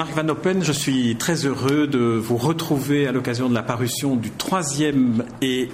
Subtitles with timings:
[0.00, 4.16] Marc Van Oppen, je suis très heureux de vous retrouver à l'occasion de la parution
[4.16, 5.68] du troisième et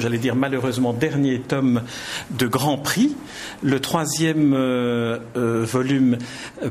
[0.00, 1.82] j'allais dire malheureusement dernier tome
[2.30, 3.14] de Grand Prix.
[3.62, 6.18] Le troisième euh, euh, volume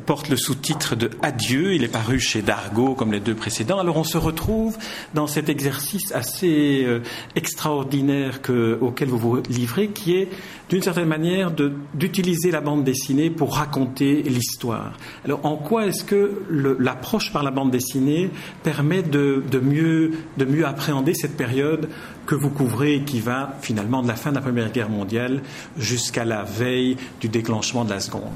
[0.05, 1.73] porte le sous-titre de Adieu.
[1.73, 3.79] Il est paru chez Dargaud comme les deux précédents.
[3.79, 4.77] Alors on se retrouve
[5.13, 7.01] dans cet exercice assez euh,
[7.35, 8.39] extraordinaire
[8.81, 10.29] auquel vous vous livrez, qui est
[10.69, 11.51] d'une certaine manière
[11.93, 14.93] d'utiliser la bande dessinée pour raconter l'histoire.
[15.25, 16.43] Alors en quoi est-ce que
[16.79, 18.29] l'approche par la bande dessinée
[18.63, 21.89] permet de, de mieux appréhender cette période
[22.29, 25.41] que vous couvrez et qui va finalement de la fin de la Première Guerre mondiale
[25.79, 28.29] jusqu'à la veille du déclenchement de la Seconde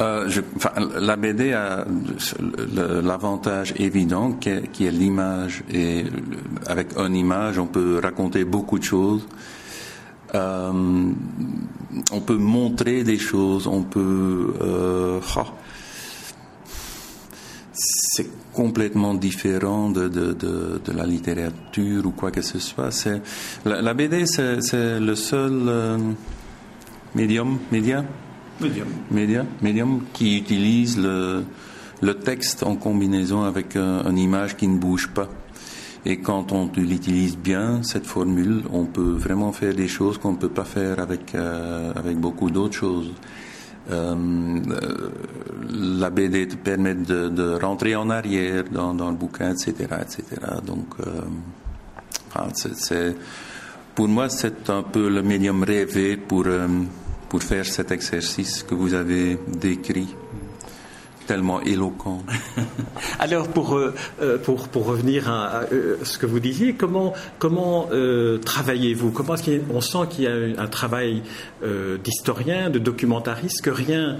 [0.00, 0.30] euh,
[1.00, 1.84] la BD a
[3.02, 6.04] l'avantage évident qui est, l'image et
[6.66, 9.26] avec une image on peut raconter beaucoup de choses.
[10.34, 10.70] Euh,
[12.12, 14.54] on peut montrer des choses, on peut.
[14.60, 15.40] Euh, oh,
[17.76, 22.90] c'est complètement différent de, de, de, de, la littérature ou quoi que ce soit.
[22.90, 23.20] C'est,
[23.64, 25.98] la, BD, c'est, le seul euh,
[27.14, 28.04] médium, média,
[28.60, 28.88] médium.
[29.10, 31.44] Média, médium qui utilise le,
[32.00, 35.28] le texte en combinaison avec une image qui ne bouge pas.
[36.08, 40.36] Et quand on l'utilise bien, cette formule, on peut vraiment faire des choses qu'on ne
[40.36, 43.10] peut pas faire avec, euh, avec beaucoup d'autres choses.
[43.90, 44.60] Euh,
[45.70, 50.22] la BD te permet de, rentrer en arrière dans, le bouquin, etc., etc.
[50.64, 51.20] Donc, euh,
[53.94, 56.66] pour moi, c'est un peu le médium rêvé pour, euh,
[57.28, 60.14] pour faire cet exercice que vous avez décrit
[61.26, 62.22] tellement éloquent.
[63.18, 67.14] Alors pour, euh, euh, pour, revenir à, euh, ce que vous disiez, comment,
[68.44, 69.10] travaillez-vous?
[69.10, 69.36] Comment
[69.80, 71.22] sent qu'il y a un travail
[72.04, 74.16] d'historien, de documentariste, que rien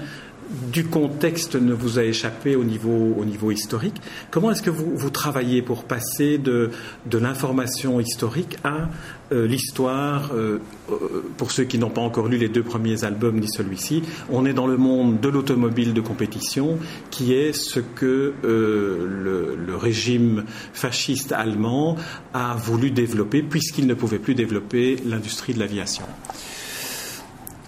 [0.72, 3.96] du contexte ne vous a échappé au niveau, au niveau historique.
[4.30, 6.70] Comment est-ce que vous, travaillez pour passer de,
[7.12, 8.88] l'information historique à
[9.32, 10.58] euh, l'histoire euh,
[10.90, 14.46] euh, Pour ceux qui n'ont pas encore lu les deux premiers albums ni celui-ci, on
[14.46, 16.78] est dans le monde de l'automobile de compétition,
[17.10, 21.96] qui est ce que le, régime fasciste allemand
[22.32, 26.04] a voulu développer, puisqu'il ne pouvait plus développer l'industrie de l'aviation.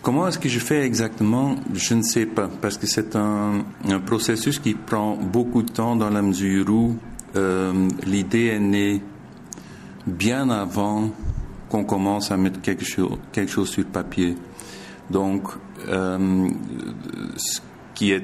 [0.08, 1.56] Comment est-ce que je fais exactement?
[1.74, 3.62] Je ne sais pas, parce que c'est un,
[4.06, 6.96] processus qui prend beaucoup de temps dans la mesure où
[7.36, 9.02] euh, l'idée est née
[10.06, 11.10] bien avant
[11.68, 14.34] qu'on commence à mettre quelque chose, sur papier.
[15.10, 15.42] Donc,
[15.88, 16.48] euh,
[18.00, 18.22] est,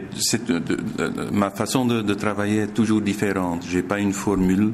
[1.32, 3.62] ma façon de, de, travailler est toujours différente.
[3.68, 4.72] J'ai pas une formule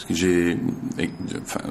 [0.00, 0.56] parce que j'ai,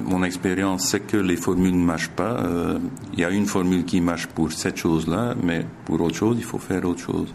[0.04, 2.44] mon expérience, c'est que les formules ne marchent pas.
[2.44, 2.78] Euh,
[3.12, 6.44] il y a une formule qui marche pour cette chose-là, mais pour autre chose, il
[6.44, 7.34] faut faire autre chose.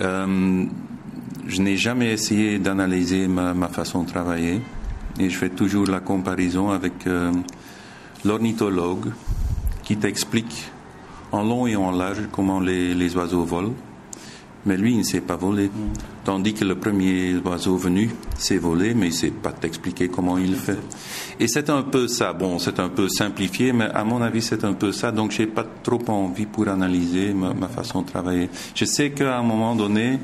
[0.00, 0.64] Euh,
[1.48, 4.62] je n'ai jamais essayé d'analyser ma, façon de travailler
[5.18, 7.32] et je fais toujours la comparaison avec euh,
[8.24, 9.12] l'ornithologue
[9.82, 10.70] qui t'explique
[11.32, 13.74] en long et en large comment les oiseaux volent
[14.66, 15.70] mais lui, il ne sait pas voler.
[16.24, 20.38] Tandis que le premier oiseau venu sait voler, mais il ne sait pas t'expliquer comment
[20.38, 20.78] il fait.
[21.38, 22.32] Et c'est un peu ça.
[22.32, 25.12] Bon, c'est un peu simplifié, mais à mon avis, c'est un peu ça.
[25.12, 28.48] Donc, j'ai pas trop envie pour analyser ma, façon de travailler.
[28.74, 30.18] Je sais qu'à un moment donné,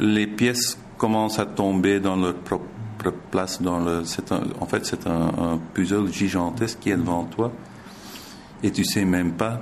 [0.00, 2.64] les pièces commencent à tomber dans leur propre
[3.30, 3.62] place.
[3.62, 4.02] Dans le,
[4.60, 7.52] en fait, c'est un, un puzzle gigantesque qui est devant toi,
[8.62, 9.60] et tu sais même pas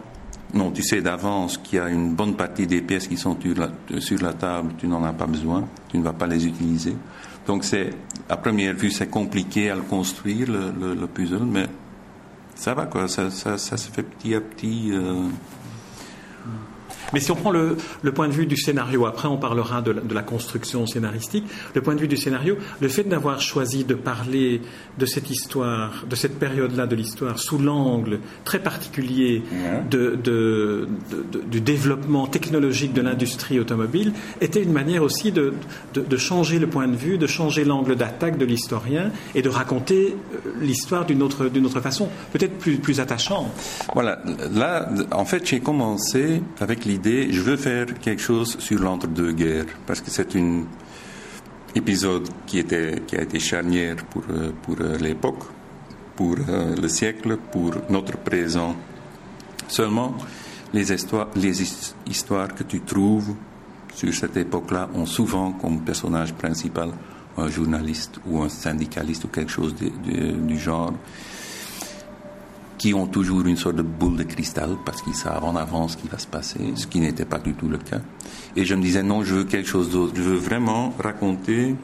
[0.55, 4.23] non, tu sais d'avance qu'il y a une bonne partie des pièces qui sont sur
[4.23, 6.95] la, table, tu n'en as pas besoin, tu ne vas pas les utiliser.
[7.47, 7.91] Donc c'est,
[8.29, 11.67] à première vue, c'est compliqué à le construire, le, puzzle, mais
[12.55, 14.91] ça va quoi, ça, se fait petit à petit.
[14.93, 15.27] Euh,
[17.13, 17.77] mais si on prend le,
[18.15, 21.45] point de vue du scénario, après on parlera de la, construction scénaristique,
[21.75, 24.61] le point de vue du scénario, le fait d'avoir choisi de parler
[24.99, 29.43] de cette histoire, de cette période-là de l'histoire, sous l'angle très particulier
[29.91, 30.19] de,
[31.51, 35.53] du développement technologique de l'industrie automobile, était une manière aussi de,
[36.17, 40.51] changer le point de vue, de changer l'angle d'attaque de l'historien et de raconter euh,
[40.61, 43.47] l'histoire d'une autre, autre façon, peut-être plus, plus attachante.
[43.93, 44.21] Voilà,
[44.53, 50.01] là, en fait, j'ai commencé avec l'idée je veux faire quelque chose sur l'entre-deux-guerres, parce
[50.01, 50.65] que c'est un
[51.75, 55.45] épisode qui, était, qui a été charnière pour, euh, pour euh, l'époque,
[56.17, 58.77] pour euh, le siècle, pour notre présent.
[59.69, 60.15] Seulement,
[60.73, 61.63] les histoires, les
[62.07, 63.35] histoires que tu trouves
[63.95, 66.91] sur cette époque-là ont souvent comme personnage principal
[67.37, 70.93] un journaliste ou un syndicaliste ou quelque chose du genre
[72.83, 75.97] qui ont toujours une sorte de boule de cristal parce qu'ils savent en avance ce
[75.99, 78.01] qui va se passer, ce qui n'était pas du tout le cas.
[78.57, 80.15] Et je me disais non, je veux quelque chose d'autre.
[80.17, 81.77] Je veux vraiment raconter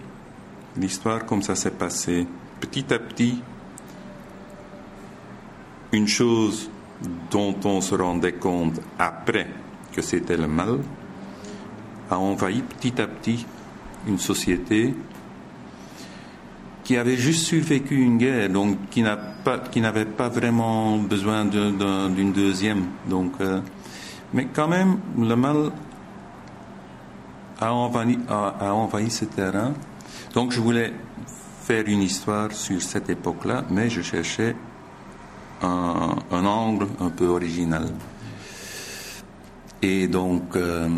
[0.77, 2.27] l'histoire comme ça s'est passé.
[2.59, 3.41] Petit à petit,
[5.93, 6.69] une chose
[7.31, 9.47] dont on se rendait compte après
[9.93, 10.81] que c'était le mal
[12.11, 13.47] a envahi petit à petit
[14.09, 14.97] une société
[16.88, 22.87] qui avait juste survécu une guerre, donc qui n'avait pas, vraiment besoin d'une deuxième.
[23.06, 23.61] Donc, euh,
[24.32, 25.70] mais quand même, le mal
[27.61, 29.75] a envahi, a, envahi ce terrain.
[30.32, 30.94] Donc, je voulais
[31.61, 34.56] faire une histoire sur cette époque-là, mais je cherchais
[35.61, 37.87] un, angle un peu original.
[39.82, 40.88] Et donc, euh,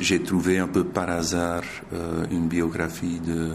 [0.00, 1.62] j'ai trouvé un peu par hasard
[1.92, 3.52] euh, une biographie de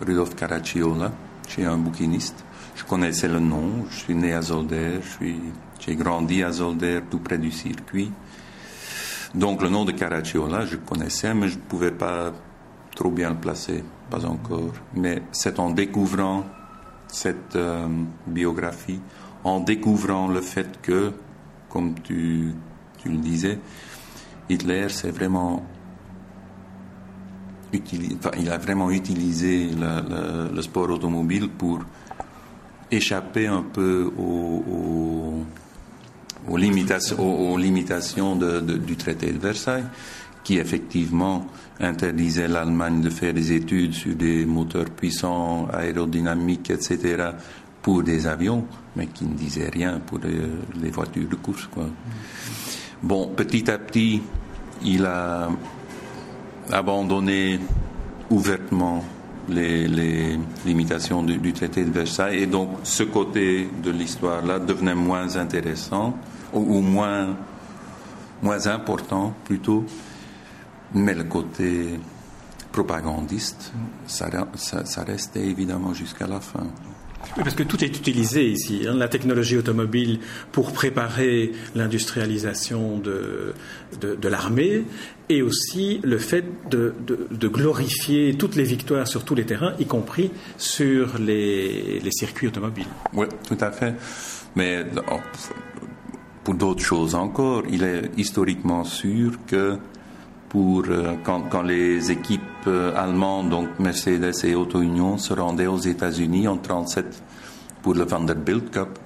[0.00, 1.12] Rudolf Caracciola,
[1.48, 2.44] chez un bouquiniste.
[2.74, 5.00] Je connaissais le nom, je suis né à Zolder,
[5.78, 8.10] j'ai grandi à Zolder, tout près du circuit.
[9.34, 12.32] Donc le nom de Caracciola, je connaissais, mais je ne pouvais pas
[12.96, 14.72] trop bien le placer, pas encore.
[14.94, 16.44] Mais c'est en découvrant
[17.06, 17.86] cette euh,
[18.26, 19.00] biographie,
[19.44, 21.12] en découvrant le fait que,
[21.68, 22.52] comme tu,
[22.98, 23.58] tu le disais,
[24.48, 25.64] Hitler s'est vraiment
[27.72, 31.80] il a vraiment utilisé le, sport automobile pour
[32.90, 35.44] échapper un peu aux,
[36.56, 39.84] limitations, du traité de Versailles,
[40.42, 41.46] qui effectivement
[41.78, 47.30] interdisait l'Allemagne de faire des études sur des moteurs puissants, aérodynamiques, etc.,
[47.82, 51.68] pour des avions, mais qui ne disait rien pour les, voitures de course.
[53.02, 54.20] Bon, petit à petit,
[54.84, 55.48] il a
[56.72, 57.60] abandonner
[58.30, 59.04] ouvertement
[59.48, 66.16] les, limitations du, traité de Versailles et donc ce côté de l'histoire-là devenait moins intéressant
[66.52, 67.36] ou, moins,
[68.42, 69.84] moins important plutôt,
[70.94, 71.98] mais le côté
[72.72, 73.72] propagandiste,
[74.06, 76.66] ça, ça restait évidemment jusqu'à la fin.
[77.36, 80.18] Oui, parce que tout est utilisé ici, hein, la technologie automobile
[80.52, 83.54] pour préparer l'industrialisation de,
[84.00, 84.84] de, l'armée
[85.28, 89.86] et aussi le fait de, de, glorifier toutes les victoires sur tous les terrains, y
[89.86, 92.88] compris sur les, les circuits automobiles.
[93.12, 93.94] Oui, tout à fait.
[94.56, 95.20] Mais oh,
[96.42, 99.78] pour d'autres choses encore, il est historiquement sûr que
[100.50, 105.78] pour euh, quand, les équipes euh, allemandes, donc Mercedes et Auto Union, se rendaient aux
[105.78, 107.22] États-Unis en 1937
[107.82, 108.98] pour le Vanderbilt Cup,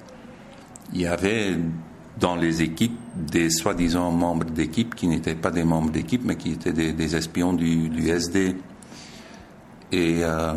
[0.93, 1.55] il y avait
[2.19, 6.51] dans les équipes des soi-disant membres d'équipe qui n'étaient pas des membres d'équipe, mais qui
[6.53, 8.55] étaient des, espions du, SD.
[9.91, 10.53] Et euh,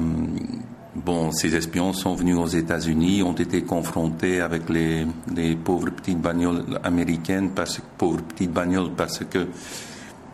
[0.94, 5.06] bon, ces espions sont venus aux États-Unis, ont été confrontés avec les,
[5.56, 7.50] pauvres petites bagnoles américaines,
[7.99, 9.49] pauvres petites bagnoles parce que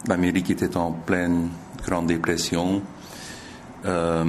[0.07, 1.49] L'Amérique était en pleine
[1.87, 2.83] Grande Dépression.
[3.87, 4.25] Euh,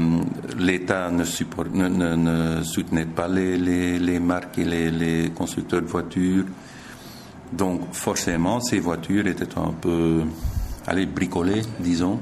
[0.57, 1.23] L'État ne,
[2.63, 6.45] soutenait pas les, marques et les, constructeurs de voitures.
[7.51, 10.23] Donc forcément, ces voitures étaient un peu
[10.87, 12.19] allez, bricolées, disons.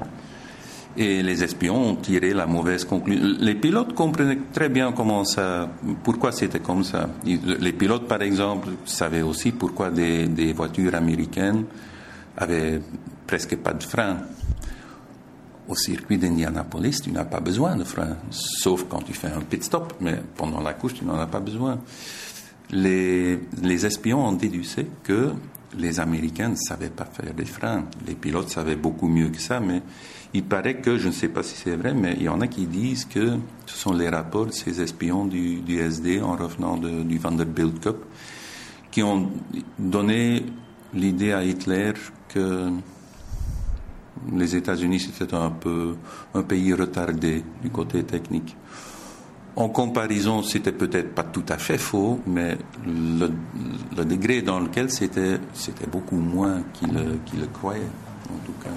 [0.96, 3.36] Et les espions ont tiré la mauvaise conclusion.
[3.40, 5.68] Les pilotes comprenaient très bien comment ça,
[6.04, 7.08] pourquoi c'était comme ça.
[7.24, 11.64] Les pilotes, par exemple, savaient aussi pourquoi des voitures américaines
[12.36, 12.80] avaient
[13.26, 14.18] presque pas de frein.
[15.66, 19.64] Au circuit d'Indianapolis, tu n'as pas besoin de frein, sauf quand tu fais un pit
[19.64, 21.78] stop, mais pendant la course, tu n'en as pas besoin.
[22.70, 24.68] Les, les espions ont déduit
[25.02, 25.32] que
[25.78, 27.84] les Américains ne savaient pas faire des freins.
[28.06, 29.82] Les pilotes savaient beaucoup mieux que ça, mais
[30.34, 32.46] il paraît que, je ne sais pas si c'est vrai, mais il y en a
[32.46, 36.76] qui disent que ce sont les rapports de ces espions du, du SD en revenant
[36.76, 37.96] du Vanderbilt Cup
[38.90, 39.30] qui ont
[39.78, 40.44] donné
[40.92, 41.92] l'idée à Hitler
[42.28, 42.70] que
[44.32, 45.96] les États-Unis, c'était un peu
[46.34, 48.56] un pays retardé du côté technique.
[49.56, 55.38] En comparaison, c'était peut-être pas tout à fait faux, mais le, degré dans lequel c'était,
[55.52, 57.82] c'était beaucoup moins qu'il le croyait,
[58.30, 58.70] en tout cas.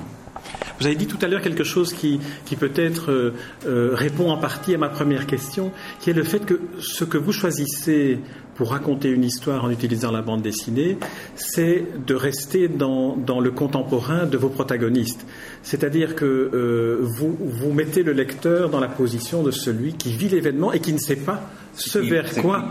[0.80, 3.34] Vous avez dit tout à l'heure quelque chose qui, qui peut-être euh,
[3.66, 7.18] euh, répond en partie à ma première question, qui est le fait que ce que
[7.18, 8.20] vous choisissez
[8.56, 10.98] pour raconter une histoire en utilisant la bande dessinée,
[11.36, 15.26] c'est de rester dans, dans, le contemporain de vos protagonistes.
[15.62, 20.30] C'est-à-dire que euh, vous, vous mettez le lecteur dans la position de celui qui vit
[20.30, 21.42] l'événement et qui ne sait pas
[21.76, 22.70] ce vers quoi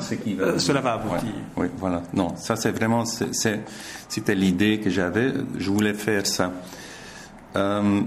[0.58, 1.30] cela va aboutir.
[1.56, 2.02] oui, voilà.
[2.12, 5.32] Non, ça c'est vraiment, c'était l'idée que j'avais.
[5.56, 6.52] Je voulais faire ça.
[7.54, 8.02] Euh,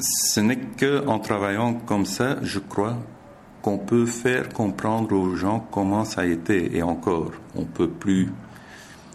[0.00, 2.96] ce n'est qu'en travaillant comme ça, je crois,
[3.60, 6.76] qu'on peut faire comprendre aux gens comment ça a été.
[6.76, 8.30] Et encore, on peut plus.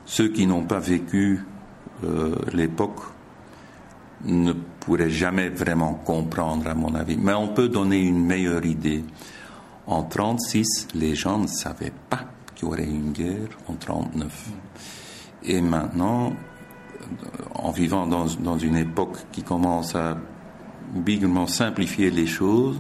[0.06, 1.44] Ceux qui n'ont pas vécu
[2.04, 3.00] euh, l'époque
[4.26, 7.18] ne pourraient jamais vraiment comprendre, à mon avis.
[7.18, 9.04] Mais on peut donner une meilleure idée.
[9.86, 12.22] En 36, les gens ne savaient pas
[12.56, 14.50] qu'il y aurait une guerre en 39.
[15.44, 16.34] Et maintenant,
[17.56, 20.18] en vivant dans, une époque qui commence à
[20.94, 22.80] bigement simplifier les choses,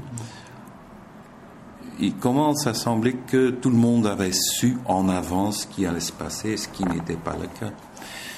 [2.00, 6.00] il commence à sembler que tout le monde avait su en avance ce qui allait
[6.00, 7.74] se passer, ce qui n'était pas le cas.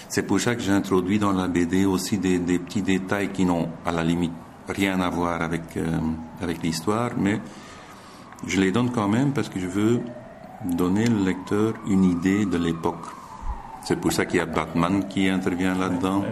[0.08, 3.70] C'est pour ça que j'ai introduit dans la BD aussi des, petits détails qui n'ont
[3.86, 4.34] à la limite
[4.68, 5.86] rien à voir avec, euh,
[6.42, 7.40] avec l'histoire, mais
[8.48, 10.02] je les donne quand même parce que je veux
[10.66, 13.19] donner au lecteur une idée de l'époque.
[13.86, 16.24] C'est pour ça qu'il y a Batman qui intervient là-dedans.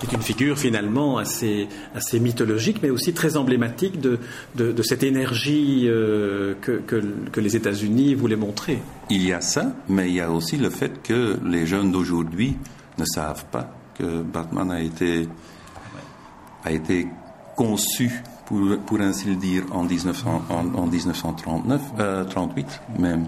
[0.00, 4.18] C'est une figure finalement assez, assez mythologique, mais aussi très emblématique de,
[4.56, 8.80] de, cette énergie euh, que, que, les États-Unis voulaient montrer.
[9.10, 12.56] Il y a ça, mais il y a aussi le fait que les jeunes d'aujourd'hui
[12.98, 15.28] ne savent pas que Batman a été,
[16.64, 17.06] a été
[17.54, 21.80] conçu pour, ainsi le dire, en, 1939,
[22.30, 23.26] 38 euh, même.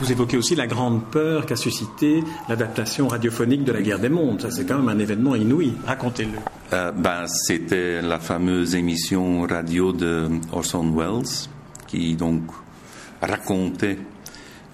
[0.00, 4.40] Vous évoquez aussi la grande peur qu'a suscité l'adaptation radiophonique de la guerre des mondes.
[4.40, 5.74] Ça, c'est quand même un événement inouï.
[5.86, 6.38] Racontez-le.
[6.72, 11.48] Euh, ben, c'était la fameuse émission radio de Orson Welles
[11.86, 12.42] qui donc
[13.22, 13.98] racontait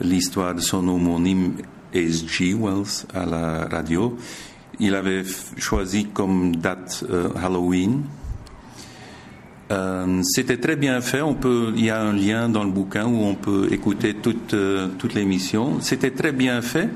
[0.00, 1.54] l'histoire de son homonyme
[1.94, 2.54] H.G.
[2.54, 4.16] Wells à la radio.
[4.80, 5.24] Il avait
[5.56, 8.02] choisi comme date euh, Halloween
[9.71, 11.23] euh, c'était très bien fait.
[11.23, 14.54] On peut, il y a un lien dans le bouquin où on peut écouter toute,
[14.54, 15.80] euh, toute l'émission.
[15.80, 16.90] C'était très bien fait.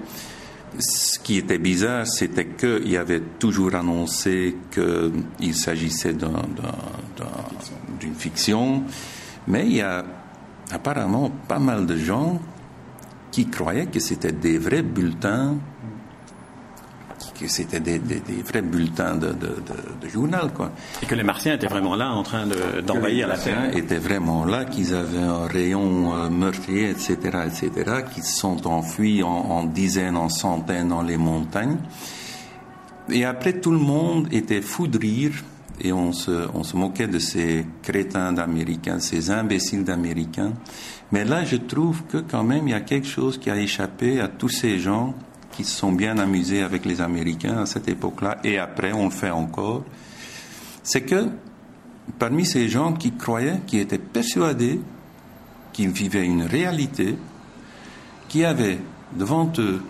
[0.79, 6.13] Ce qui était bizarre, c'était qu'il y avait toujours annoncé qu'il s'agissait
[7.99, 8.85] d'une fiction,
[9.49, 10.05] mais il y a
[10.71, 12.41] apparemment pas mal de gens
[13.31, 15.57] qui croyaient que c'était des vrais bulletins
[17.39, 18.01] que c'était des,
[18.45, 19.37] vrais bulletins de,
[20.09, 20.73] journal, quoi.
[21.03, 22.47] Et que les Martiens étaient vraiment là en train
[22.87, 23.77] d'envahir la Terre.
[23.77, 27.17] étaient vraiment là, qu'ils avaient un rayon euh, meurtrier, etc.,
[27.47, 27.71] etc.,
[28.13, 31.79] qui se sont enfuis en, dizaines, en centaines dans les montagnes.
[33.11, 35.33] Et après, tout le monde était fou de rire
[35.81, 40.53] et on se, on se moquait de ces crétins d'Américains, ces imbéciles d'Américains.
[41.13, 44.21] Mais là, je trouve que quand même, il y a quelque chose qui a échappé
[44.21, 45.15] à tous ces gens
[45.59, 49.11] qui se sont bien amusés avec les Américains à cette époque-là, et après, on le
[49.11, 49.83] fait encore,
[50.85, 51.31] c'est que
[52.17, 54.81] parmi ces gens qui croyaient, qui étaient persuadés
[55.73, 57.19] qu'ils vivaient une réalité,
[58.29, 58.79] qui avaient
[59.17, 59.83] devant eux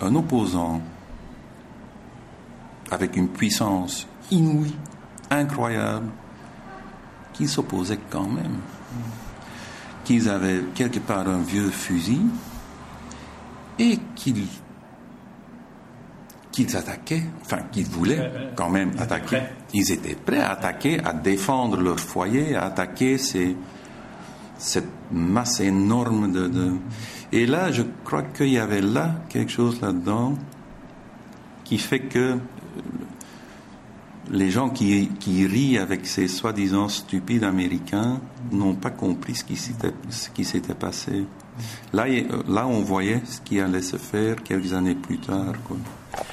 [0.00, 0.80] un opposant
[2.92, 4.76] avec une puissance inouïe,
[5.28, 6.06] incroyable,
[7.32, 8.58] qui s'opposait quand même,
[10.04, 12.22] qu'ils avaient quelque part un vieux fusil
[13.80, 14.46] et qu'ils
[16.66, 19.40] qu'ils attaquaient, enfin qu'ils voulaient quand même attaquer.
[19.72, 23.56] Ils étaient prêts à attaquer, à défendre leur foyer, à attaquer ces,
[24.58, 26.72] cette masse énorme de,
[27.32, 30.34] Et là, je crois qu'il y avait là quelque chose là-dedans
[31.64, 32.36] qui fait que
[34.30, 38.20] les gens qui, qui rient avec ces soi-disant stupides Américains
[38.52, 41.24] n'ont pas compris ce qui s'était passé.
[41.92, 42.06] Là,
[42.48, 45.54] là, on voyait ce qui allait se faire quelques années plus tard.
[45.66, 45.76] Quoi.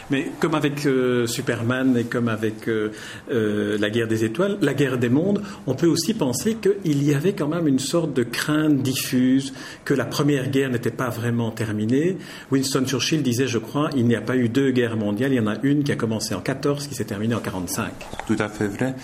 [0.09, 2.91] Mais comme avec euh, Superman et comme avec euh,
[3.31, 7.13] euh, la guerre des étoiles, la guerre des mondes, on peut aussi penser qu'il y
[7.13, 9.53] avait quand même une sorte de crainte diffuse
[9.85, 12.17] que la première guerre n'était pas vraiment terminée.
[12.51, 15.39] Winston Churchill disait, je crois, il n'y a pas eu deux guerres mondiales, il y
[15.39, 17.91] en a une qui a commencé en 14, qui s'est terminée en 45.
[18.27, 18.95] Tout à fait vrai.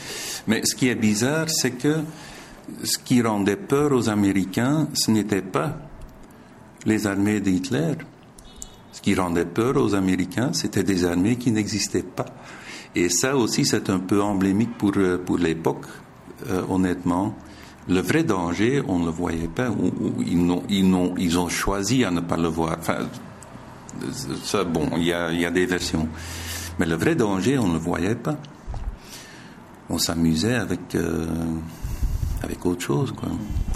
[0.47, 1.97] Mais ce qui est bizarre, c'est que
[2.83, 5.77] ce qui rendait peur aux Américains, ce n'était pas
[6.85, 7.93] les armées d'Hitler,
[8.93, 12.27] ce qui rendait peur aux Américains, c'était des armées qui n'existaient pas.
[12.95, 15.85] Et ça aussi, c'est un peu emblémique pour, euh, pour l'époque,
[16.47, 17.35] euh, honnêtement.
[17.89, 19.69] Le vrai danger, on ne le voyait pas.
[20.25, 22.77] ils, ont, ils, ont, ils ont choisi à ne pas le voir.
[22.79, 22.99] Enfin,
[24.43, 26.07] ça, bon, il y a, y a des versions.
[26.79, 28.37] Mais le vrai danger, on ne le voyait pas.
[29.89, 30.93] On s'amusait avec...
[30.95, 31.25] Euh,
[32.43, 33.11] avec autre chose.
[33.11, 33.29] Quoi.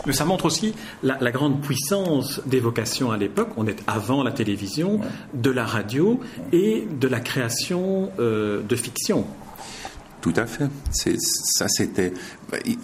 [0.06, 3.50] Mais ça montre aussi la, grande puissance d'évocation à l'époque.
[3.58, 5.00] On est avant la télévision,
[5.34, 6.20] de la radio
[6.52, 9.26] et de la création euh, de fiction.
[10.22, 10.68] Tout à fait.
[10.92, 12.12] ça, c'était,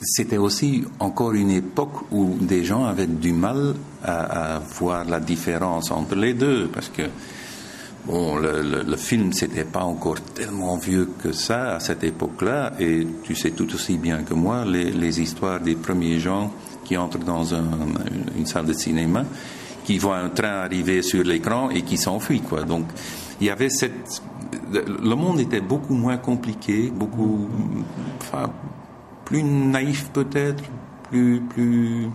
[0.02, 3.74] c'était aussi encore une époque où des gens avaient du mal
[4.04, 7.04] à, à voir la différence entre les deux, parce que
[8.06, 13.08] Bon, le, le, film, c'était pas encore tellement vieux que ça à cette époque-là, et
[13.24, 16.52] tu sais tout aussi bien que moi, les, les histoires des premiers gens
[16.84, 19.24] qui entrent dans une salle de cinéma,
[19.86, 22.42] qui voient un train arriver sur l'écran et qui s'enfuient.
[22.42, 22.64] Quoi.
[22.64, 22.86] Donc
[23.40, 24.22] il y avait cette...
[24.72, 27.48] Le monde était beaucoup moins compliqué, beaucoup...
[28.20, 28.52] Enfin,
[29.26, 30.64] plus naïf peut-être,
[31.10, 31.42] plus...
[31.42, 32.10] plus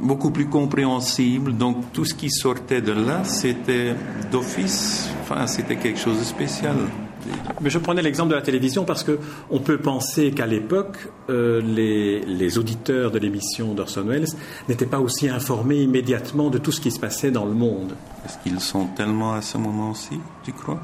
[0.00, 1.56] beaucoup plus compréhensible.
[1.56, 3.94] Donc tout ce qui sortait de là, c'était
[4.30, 6.76] d'office, enfin c'était quelque chose de spécial.
[7.60, 9.18] Mais je prenais l'exemple de la télévision parce que
[9.50, 10.96] on peut penser qu'à l'époque,
[11.28, 14.28] euh, les, les, auditeurs de l'émission d'Orson Welles
[14.68, 17.94] n'étaient pas aussi informés immédiatement de tout ce qui se passait dans le monde.
[18.24, 20.80] Est-ce qu'ils sont tellement à ce moment-ci, tu crois?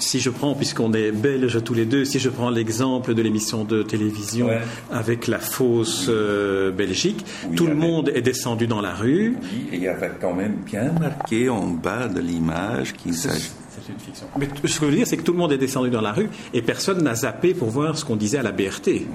[0.00, 3.64] Si je prends, puisqu'on est belges tous les deux, si je prends l'exemple de l'émission
[3.64, 4.48] de télévision
[4.90, 7.24] avec la fausse euh, Belgique,
[7.56, 9.36] tout le monde est descendu dans la rue.
[9.42, 13.50] Oui, et il y avait quand même bien marqué en bas de l'image qu'il s'agit.
[13.70, 14.26] C'est une fiction.
[14.38, 16.12] Mais ce que je veux dire, c'est que tout le monde est descendu dans la
[16.12, 19.06] rue et personne n'a zappé pour voir ce qu'on disait à la BRT.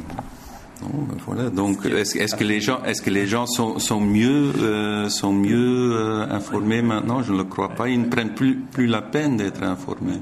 [0.82, 1.50] Ben voilà.
[1.50, 5.94] Donc, est-ce que les gens, est-ce que les gens sont, sont mieux, euh, sont mieux
[5.94, 7.24] euh, informés maintenant?
[7.24, 7.89] Je ne le crois pas.
[7.89, 10.20] Ils ne prennent plus, plus la peine d'être informés.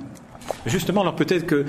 [0.65, 1.65] Justement, alors peut-être que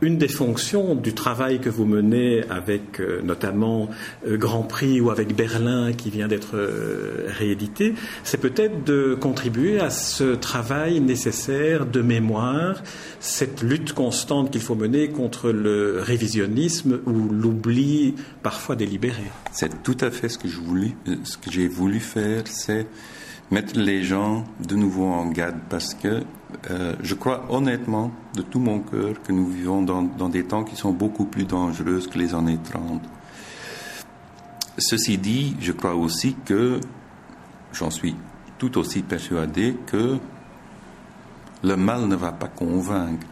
[0.00, 3.90] une des fonctions du travail que vous menez avec euh, notamment
[4.26, 7.94] euh, Grand Prix ou avec Berlin qui vient d'être euh, réédité,
[8.24, 12.82] c'est peut-être de contribuer à ce travail nécessaire de mémoire,
[13.20, 19.24] cette lutte constante qu'il faut mener contre le révisionnisme ou l'oubli parfois délibéré.
[19.52, 20.48] C'est tout à fait ce que
[21.50, 22.86] j'ai voulu faire, c'est
[23.50, 26.22] mettre les gens de nouveau en garde parce que
[26.70, 30.76] euh, je crois honnêtement, de tout mon cœur, que nous vivons dans, des temps qui
[30.76, 33.02] sont beaucoup plus dangereux que les années 30.
[34.78, 36.80] Ceci dit, je crois aussi que,
[37.72, 38.16] j'en suis
[38.58, 40.16] tout aussi persuadé, que
[41.62, 43.26] le mal ne va pas convaincre.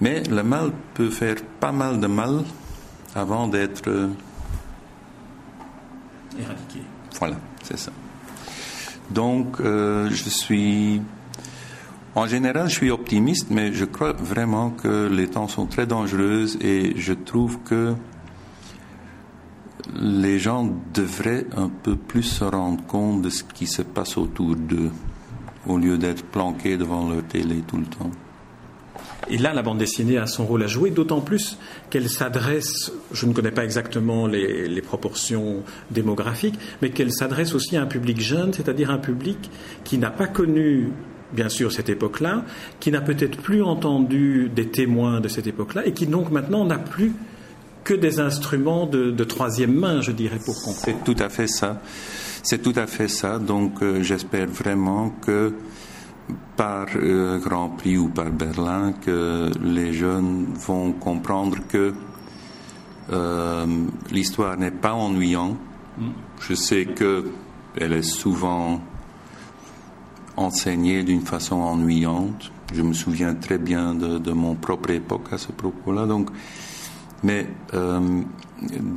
[0.00, 2.44] Mais le mal peut faire pas mal de mal
[3.14, 4.08] avant d'être
[6.38, 6.80] éradiqué.
[7.18, 7.92] Voilà, c'est ça.
[9.10, 11.02] Donc, euh, je suis
[12.14, 16.46] en général, je suis optimiste, mais je crois vraiment que les temps sont très dangereux
[16.60, 17.94] et je trouve que
[19.94, 24.56] les gens devraient un peu plus se rendre compte de ce qui se passe autour
[24.56, 24.90] d'eux,
[25.66, 28.10] au lieu d'être planqués devant leur télé tout le temps.
[29.28, 33.26] Et là, la bande dessinée a son rôle à jouer, d'autant plus qu'elle s'adresse, je
[33.26, 38.20] ne connais pas exactement les, les proportions démographiques, mais qu'elle s'adresse aussi à un public
[38.20, 39.50] jeune, c'est-à-dire un public
[39.84, 40.90] qui n'a pas connu
[41.32, 42.44] bien sûr cette époque-là,
[42.78, 46.78] qui n'a peut-être plus entendu des témoins de cette époque-là et qui donc maintenant n'a
[46.78, 47.12] plus
[47.84, 50.78] que des instruments de, troisième main, je dirais, pour comprendre.
[50.84, 51.80] C'est tout à fait ça.
[52.42, 53.38] C'est tout à fait ça.
[53.38, 55.54] Donc euh, j'espère vraiment que
[56.56, 61.92] par euh, Grand Prix ou par Berlin, que les jeunes vont comprendre que
[63.12, 63.66] euh,
[64.10, 65.58] l'histoire n'est pas ennuyante.
[65.98, 66.08] Mm.
[66.40, 67.30] Je sais que
[67.76, 68.80] elle est souvent
[70.40, 72.50] enseigné d'une façon ennuyante.
[72.72, 76.06] Je me souviens très bien de, mon propre époque à ce propos-là.
[76.06, 76.30] Donc,
[77.22, 78.22] mais euh,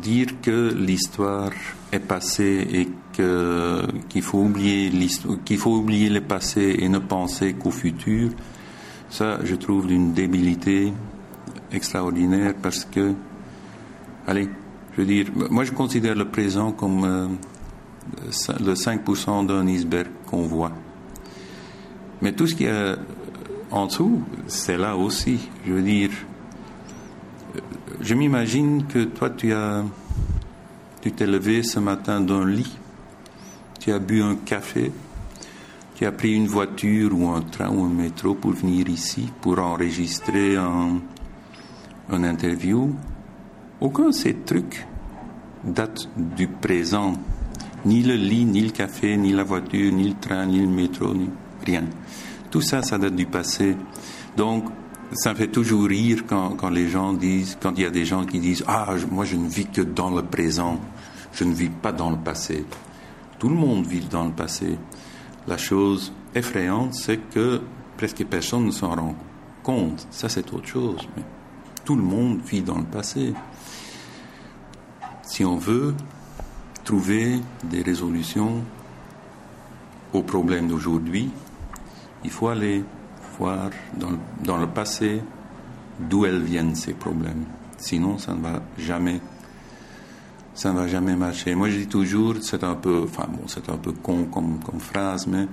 [0.02, 1.52] dire que l'histoire
[1.92, 4.92] est passée et que qu'il faut oublier
[5.44, 8.30] qu'il faut oublier le passé et ne penser qu'au futur,
[9.10, 10.94] ça, je trouve d'une débilité
[11.72, 13.14] extraordinaire parce que,
[14.26, 14.48] allez,
[14.94, 17.28] je veux dire, moi je considère le présent comme euh,
[18.60, 20.72] le 5% d'un iceberg qu'on voit.
[22.24, 22.96] Mais tout ce qui est
[23.70, 25.50] en dessous, c'est là aussi.
[25.68, 26.10] Je veux dire,
[28.00, 29.84] je m'imagine que toi, tu as,
[31.02, 32.78] tu t'es levé ce matin d'un lit,
[33.82, 34.94] tu as bu un café,
[35.96, 39.60] tu as pris une voiture ou un train ou un métro pour venir ici, pour
[39.60, 41.02] enregistrer un,
[42.10, 42.96] un interview.
[43.82, 44.88] Aucun de ces trucs
[45.66, 47.16] date du présent.
[47.84, 51.14] Ni le lit, ni le café, ni la voiture, ni le train, ni le métro,
[51.14, 51.28] ni
[51.66, 51.84] rien.
[52.52, 53.76] Tout ça, ça date du passé.
[54.38, 54.66] Donc,
[55.14, 58.26] ça me fait toujours rire quand, les gens disent, quand il y a des gens
[58.26, 60.80] qui disent Ah, moi je ne vis que dans le présent,
[61.34, 62.66] je ne vis pas dans le passé.
[63.40, 64.78] Tout le monde vit dans le passé.
[65.48, 67.62] La chose effrayante, c'est que
[67.98, 69.16] presque personne ne s'en rend
[69.62, 70.08] compte.
[70.12, 71.08] Ça, c'est autre chose.
[71.16, 71.24] Mais
[71.86, 73.34] tout le monde vit dans le passé.
[75.24, 75.94] Si on veut
[76.84, 78.64] trouver des résolutions
[80.14, 81.32] aux problèmes d'aujourd'hui,
[82.24, 82.84] il faut aller
[83.38, 85.22] voir dans, le passé
[86.00, 87.46] d'où elles viennent ces problèmes.
[87.78, 89.20] Sinon, ça ne va jamais,
[90.54, 91.56] ça ne va jamais marcher.
[91.56, 94.80] Moi, je dis toujours, c'est un peu, enfin bon, c'est un peu con comme, comme,
[94.80, 95.48] phrase, mais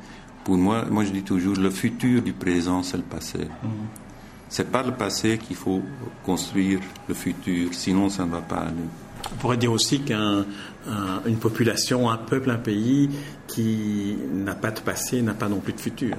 [0.44, 3.38] pour moi, moi, je dis toujours, le futur du présent, c'est le passé.
[3.38, 4.08] Mm-hmm.
[4.48, 5.82] C'est pas le passé qu'il faut
[6.24, 8.88] construire le futur, sinon ça ne va pas aller.
[9.32, 13.10] On pourrait dire aussi qu'une population, un peuple, un pays
[13.46, 16.16] qui n'a pas de passé n'a pas non plus de futur.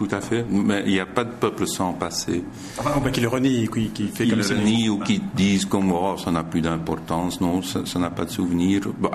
[0.00, 0.46] Tout à fait.
[0.50, 2.42] Mais il n'y a pas de peuple sans passé.
[2.78, 5.92] Enfin, qui le renie, qui, qui fait qui comme le renie ou qui disent comme
[5.92, 8.80] oh, ça n'a plus d'importance, non, ça n'a pas de souvenir.
[8.98, 9.10] Bah,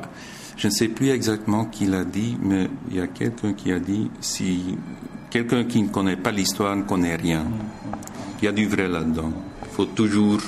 [0.55, 3.79] je ne sais plus exactement qui l'a dit, mais il y a quelqu'un qui a
[3.79, 4.77] dit si
[5.31, 7.45] quelqu'un qui ne connaît pas l'histoire ne connaît rien.
[8.43, 9.33] Il y a du vrai là-dedans.
[9.63, 10.39] Il faut toujours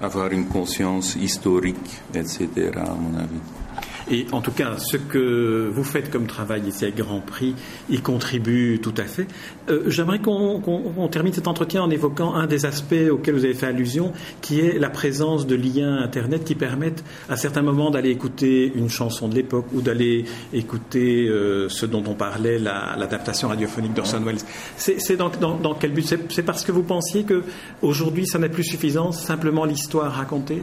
[0.00, 3.42] avoir une conscience historique, etc., à mon avis.
[4.10, 7.54] Et en tout cas, ce que vous faites comme travail ici avec Grand Prix
[7.90, 9.26] y contribue tout à fait.
[9.68, 13.66] Euh, j'aimerais qu'on termine cet entretien en évoquant un des aspects auxquels vous avez fait
[13.66, 18.72] allusion, qui est la présence de liens Internet qui permettent à certains moments d'aller écouter
[18.74, 24.20] une chanson de l'époque ou d'aller écouter euh, ce dont on parlait, l'adaptation radiophonique d'Orson
[24.24, 24.38] Welles.
[24.76, 26.14] C'est dans, dans, quel but?
[26.28, 27.42] C'est parce que vous pensiez que
[27.82, 30.62] aujourd'hui ça n'est plus suffisant, simplement l'histoire racontée?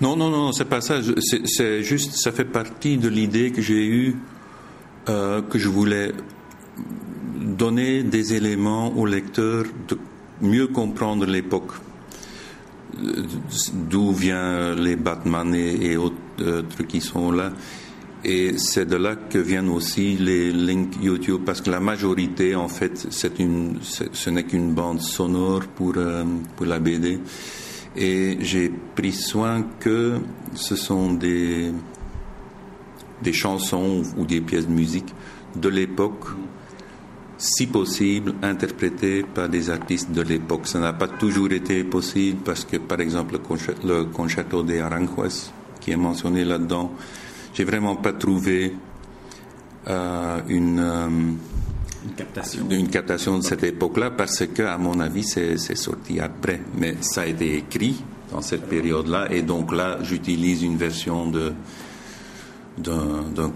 [0.00, 0.96] Non, non, non, c'est pas ça.
[1.44, 4.16] C'est juste, ça fait partie de l'idée que j'ai eue
[5.08, 6.12] euh, que je voulais
[7.38, 9.98] donner des éléments au lecteur de
[10.40, 11.72] mieux comprendre l'époque
[13.88, 17.52] d'où viennent les Batman et, autres euh, trucs qui sont là.
[18.24, 22.68] Et c'est de là que viennent aussi les links YouTube, parce que la majorité, en
[22.68, 26.24] fait, c'est une, ce n'est qu'une bande sonore pour, euh,
[26.56, 27.20] pour la BD.
[27.96, 30.18] Et j'ai pris soin que
[30.54, 31.72] ce sont des,
[33.22, 35.12] des chansons ou des pièces de musique
[35.56, 36.26] de l'époque,
[37.36, 40.66] si possible, interprétées par des artistes de l'époque.
[40.66, 43.38] Ça n'a pas toujours été possible parce que, par exemple,
[43.84, 46.92] le concerto de Aranjuez, qui est mentionné là-dedans,
[47.54, 48.74] j'ai vraiment pas trouvé
[49.88, 52.66] euh, une, euh, une, captation.
[52.70, 56.60] une captation de cette époque-là parce que, à mon avis, c'est sorti après.
[56.76, 61.52] Mais ça a été écrit dans cette période-là et donc là, j'utilise une version de
[62.78, 63.52] d'un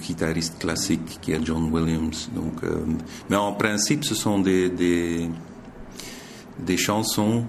[0.00, 2.30] guitariste classique qui est John Williams.
[2.34, 2.84] Donc, euh,
[3.28, 5.28] mais en principe, ce sont des, des,
[6.58, 7.44] des chansons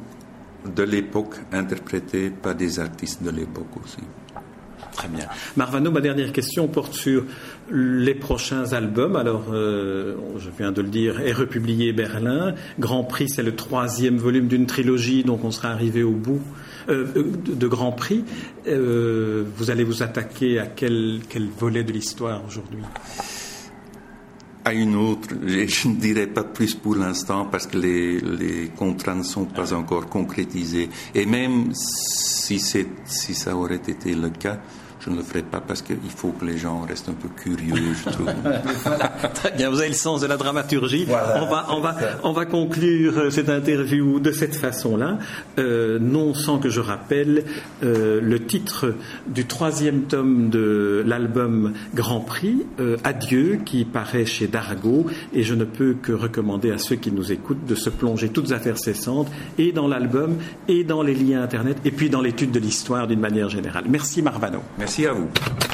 [0.65, 3.97] de l'époque interprétées par des artistes de l'époque aussi.
[4.91, 5.27] Très bien.
[5.55, 7.23] Marvano, ma dernière question porte sur
[7.71, 9.15] les prochains albums.
[9.15, 12.55] Alors, euh, je viens de le dire, est republié Berlin.
[12.79, 16.41] Grand Prix, c'est le troisième volume d'une trilogie, donc on sera arrivé au bout
[16.89, 17.05] euh,
[17.45, 18.23] de Grand Prix.
[18.67, 22.81] Euh, vous allez vous attaquer à quel, quel volet de l'histoire aujourd'hui?
[24.65, 25.29] À une autre.
[25.45, 29.73] Je ne dirais pas plus pour l'instant parce que les, les, contrats ne sont pas
[29.73, 30.89] encore concrétisés.
[31.13, 34.59] Et même si, si ça aurait été le cas,
[35.03, 37.93] je ne le ferai pas parce qu'il faut que les gens restent un peu curieux,
[37.93, 38.29] je trouve.
[39.33, 41.05] Très bien, vous avez le sens de la dramaturgie.
[41.09, 45.17] On, va, on, va, on va conclure euh, cette interview de cette façon-là,
[45.59, 47.43] euh, non sans que je rappelle
[47.83, 48.95] euh, le titre
[49.27, 52.65] du troisième tome de l'album Grand Prix,
[53.03, 57.31] Adieu, qui paraît chez Dargo, et je ne peux que recommander à ceux qui nous
[57.31, 60.37] écoutent de se plonger toutes affaires cessantes, et dans l'album,
[60.67, 63.85] et dans les liens Internet, et puis dans l'étude de l'histoire d'une manière générale.
[63.89, 64.61] Merci Marvano.
[64.95, 65.72] Merci à vous.